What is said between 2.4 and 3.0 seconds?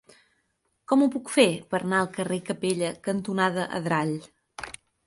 Capella